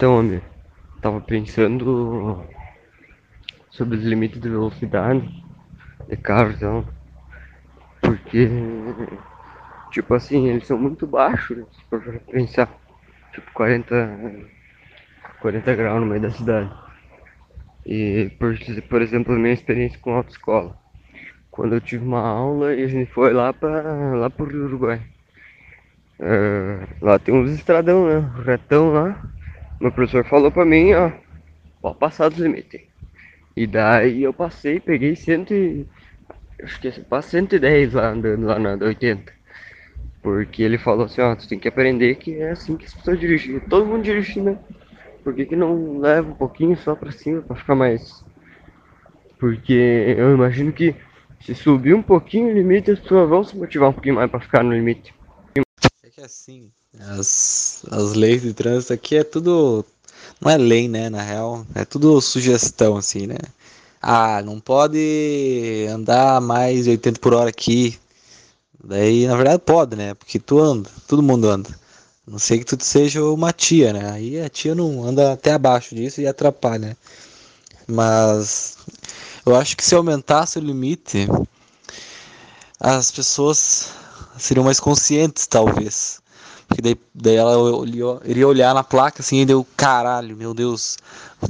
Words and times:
Então, 0.00 0.18
amigo, 0.18 0.42
tava 1.02 1.20
pensando 1.20 2.42
sobre 3.68 3.98
os 3.98 4.02
limites 4.02 4.40
de 4.40 4.48
velocidade 4.48 5.28
de 6.08 6.16
carros, 6.16 6.56
então, 6.56 6.86
porque, 8.00 8.48
tipo 9.92 10.14
assim, 10.14 10.48
eles 10.48 10.66
são 10.66 10.78
muito 10.78 11.06
baixos, 11.06 11.54
né, 11.54 11.66
se 11.70 11.84
for 11.90 12.18
pensar, 12.32 12.70
tipo 13.34 13.52
40, 13.52 14.18
40 15.42 15.74
graus 15.74 16.00
no 16.00 16.06
meio 16.06 16.22
da 16.22 16.30
cidade. 16.30 16.70
E, 17.84 18.30
por, 18.38 18.58
por 18.88 19.02
exemplo, 19.02 19.38
minha 19.38 19.52
experiência 19.52 19.98
com 20.00 20.14
autoescola, 20.14 20.78
quando 21.50 21.74
eu 21.74 21.80
tive 21.82 22.06
uma 22.06 22.26
aula 22.26 22.74
e 22.74 22.84
a 22.84 22.88
gente 22.88 23.12
foi 23.12 23.34
lá 23.34 23.52
para 23.52 24.14
lá 24.14 24.30
pro 24.30 24.46
Uruguai. 24.46 25.02
Uh, 26.18 26.88
lá 27.02 27.18
tem 27.18 27.34
uns 27.34 27.50
estradão, 27.50 28.06
né? 28.06 28.32
Retão 28.46 28.94
lá. 28.94 29.30
Meu 29.80 29.90
professor 29.90 30.26
falou 30.26 30.52
pra 30.52 30.66
mim, 30.66 30.92
ó, 30.92 31.10
pode 31.80 31.98
passar 31.98 32.28
dos 32.28 32.38
limites. 32.38 32.82
E 33.56 33.66
daí 33.66 34.22
eu 34.22 34.32
passei, 34.32 34.78
peguei 34.78 35.16
cento 35.16 35.54
e... 35.54 35.86
Acho 36.62 36.78
que 36.78 36.90
passei 37.00 37.40
110 37.40 37.94
lá 37.94 38.10
andando 38.10 38.44
lá 38.44 38.58
na 38.58 38.72
80. 38.84 39.32
Porque 40.22 40.62
ele 40.62 40.76
falou 40.76 41.06
assim, 41.06 41.22
ó, 41.22 41.34
tu 41.34 41.48
tem 41.48 41.58
que 41.58 41.66
aprender 41.68 42.16
que 42.16 42.38
é 42.38 42.50
assim 42.50 42.76
que 42.76 42.84
as 42.84 42.92
pessoas 42.92 43.18
dirigem. 43.18 43.58
Todo 43.60 43.86
mundo 43.86 44.02
dirige, 44.02 44.38
né? 44.42 44.58
Por 45.24 45.34
que, 45.34 45.46
que 45.46 45.56
não 45.56 45.98
leva 45.98 46.30
um 46.30 46.34
pouquinho 46.34 46.76
só 46.76 46.94
pra 46.94 47.10
cima 47.10 47.40
pra 47.40 47.56
ficar 47.56 47.74
mais. 47.74 48.22
Porque 49.38 50.14
eu 50.18 50.34
imagino 50.34 50.72
que 50.72 50.94
se 51.40 51.54
subir 51.54 51.94
um 51.94 52.02
pouquinho 52.02 52.48
o 52.48 52.52
limite, 52.52 52.90
as 52.90 53.00
pessoas 53.00 53.30
vão 53.30 53.42
se 53.42 53.56
motivar 53.56 53.88
um 53.88 53.94
pouquinho 53.94 54.16
mais 54.16 54.30
pra 54.30 54.40
ficar 54.40 54.62
no 54.62 54.74
limite. 54.74 55.14
É 56.20 56.24
assim, 56.26 56.70
as, 56.98 57.82
as 57.90 58.12
leis 58.12 58.42
de 58.42 58.52
trânsito 58.52 58.92
aqui 58.92 59.16
é 59.16 59.24
tudo. 59.24 59.82
Não 60.38 60.50
é 60.50 60.58
lei, 60.58 60.86
né? 60.86 61.08
Na 61.08 61.22
real, 61.22 61.64
é 61.74 61.82
tudo 61.82 62.20
sugestão, 62.20 62.98
assim, 62.98 63.26
né? 63.26 63.38
Ah, 64.02 64.42
não 64.42 64.60
pode 64.60 65.86
andar 65.90 66.38
mais 66.42 66.84
de 66.84 66.90
80 66.90 67.18
por 67.20 67.32
hora 67.32 67.48
aqui. 67.48 67.98
Daí, 68.84 69.26
na 69.26 69.34
verdade, 69.34 69.62
pode, 69.64 69.96
né? 69.96 70.12
Porque 70.12 70.38
tu 70.38 70.60
anda, 70.60 70.90
todo 71.08 71.22
mundo 71.22 71.48
anda. 71.48 71.70
Não 72.26 72.38
sei 72.38 72.58
que 72.58 72.66
tu 72.66 72.84
seja 72.84 73.24
uma 73.24 73.50
tia, 73.50 73.94
né? 73.94 74.10
Aí 74.10 74.42
a 74.42 74.50
tia 74.50 74.74
não 74.74 75.02
anda 75.02 75.32
até 75.32 75.52
abaixo 75.52 75.94
disso 75.94 76.20
e 76.20 76.26
atrapalha, 76.26 76.88
né? 76.88 76.96
Mas 77.86 78.76
eu 79.46 79.56
acho 79.56 79.74
que 79.74 79.82
se 79.82 79.94
aumentasse 79.94 80.58
o 80.58 80.62
limite, 80.62 81.26
as 82.78 83.10
pessoas 83.10 83.99
seriam 84.38 84.64
mais 84.64 84.80
conscientes, 84.80 85.46
talvez. 85.46 86.20
Porque 86.66 86.80
daí, 86.80 86.96
daí 87.12 87.34
ela 87.34 87.56
iria 88.24 88.46
olhar 88.46 88.72
na 88.72 88.84
placa 88.84 89.22
assim 89.22 89.40
e 89.40 89.46
deu, 89.46 89.66
caralho, 89.76 90.36
meu 90.36 90.54
Deus, 90.54 90.98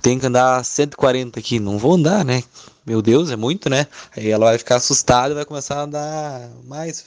tem 0.01 0.19
que 0.19 0.27
andar 0.27 0.65
140 0.65 1.39
aqui, 1.39 1.61
não 1.61 1.79
vou 1.79 1.95
andar, 1.95 2.25
né? 2.25 2.43
Meu 2.87 3.03
Deus, 3.03 3.31
é 3.31 3.37
muito, 3.37 3.69
né? 3.69 3.87
Aí 4.17 4.31
ela 4.31 4.47
vai 4.47 4.59
ficar 4.59 4.77
assustada 4.77 5.33
e 5.33 5.35
vai 5.35 5.45
começar 5.45 5.81
a 5.81 5.83
andar 5.83 6.49
mais, 6.65 7.05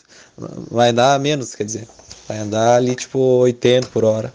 vai 0.70 0.90
andar 0.90 1.20
menos, 1.20 1.56
quer 1.56 1.64
dizer, 1.64 1.88
vai 2.28 2.38
andar 2.38 2.76
ali 2.76 2.96
tipo 2.96 3.18
80 3.18 3.88
por 3.88 4.04
hora. 4.04 4.32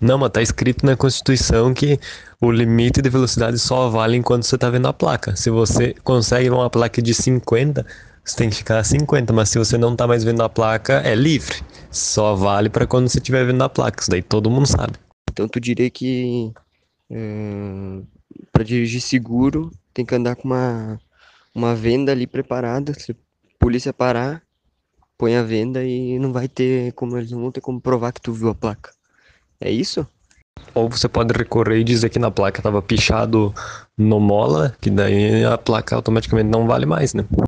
Não, 0.00 0.18
mas 0.18 0.30
tá 0.30 0.42
escrito 0.42 0.84
na 0.84 0.96
Constituição 0.96 1.72
que 1.72 1.98
o 2.40 2.50
limite 2.50 3.00
de 3.00 3.08
velocidade 3.08 3.58
só 3.58 3.88
vale 3.88 4.16
enquanto 4.16 4.42
você 4.42 4.58
tá 4.58 4.68
vendo 4.68 4.88
a 4.88 4.92
placa. 4.92 5.34
Se 5.36 5.48
você 5.48 5.94
consegue 6.04 6.50
uma 6.50 6.68
placa 6.68 7.00
de 7.00 7.14
50, 7.14 7.86
você 8.26 8.36
tem 8.36 8.50
que 8.50 8.56
ficar 8.56 8.80
a 8.80 8.84
50, 8.84 9.32
mas 9.32 9.50
se 9.50 9.58
você 9.58 9.78
não 9.78 9.94
tá 9.94 10.04
mais 10.04 10.24
vendo 10.24 10.42
a 10.42 10.48
placa, 10.48 10.94
é 11.04 11.14
livre. 11.14 11.62
Só 11.92 12.34
vale 12.34 12.68
para 12.68 12.84
quando 12.84 13.08
você 13.08 13.18
estiver 13.18 13.46
vendo 13.46 13.62
a 13.62 13.68
placa, 13.68 14.02
isso 14.02 14.10
daí 14.10 14.20
todo 14.20 14.50
mundo 14.50 14.66
sabe. 14.66 14.94
Então 15.30 15.46
tu 15.46 15.60
diria 15.60 15.88
que 15.88 16.52
é, 17.08 18.00
para 18.52 18.64
dirigir 18.64 19.00
seguro 19.00 19.70
tem 19.94 20.04
que 20.04 20.14
andar 20.14 20.34
com 20.34 20.48
uma, 20.48 20.98
uma 21.54 21.74
venda 21.76 22.10
ali 22.10 22.26
preparada. 22.26 22.92
Se 22.94 23.12
a 23.12 23.14
polícia 23.60 23.92
parar, 23.92 24.42
põe 25.16 25.36
a 25.36 25.42
venda 25.42 25.84
e 25.84 26.18
não 26.18 26.32
vai 26.32 26.48
ter 26.48 26.92
como 26.94 27.16
eles 27.16 27.30
não 27.30 27.40
vão 27.40 27.52
ter 27.52 27.60
como 27.60 27.80
provar 27.80 28.12
que 28.12 28.20
tu 28.20 28.32
viu 28.32 28.48
a 28.48 28.54
placa. 28.54 28.90
É 29.60 29.70
isso? 29.70 30.04
Ou 30.74 30.88
você 30.88 31.08
pode 31.08 31.32
recorrer 31.32 31.78
e 31.78 31.84
dizer 31.84 32.08
que 32.10 32.18
na 32.18 32.30
placa 32.30 32.60
estava 32.60 32.82
pichado 32.82 33.54
no 33.96 34.20
mola, 34.20 34.74
que 34.80 34.90
daí 34.90 35.44
a 35.44 35.56
placa 35.56 35.96
automaticamente 35.96 36.50
não 36.50 36.66
vale 36.66 36.84
mais, 36.84 37.14
né? 37.14 37.24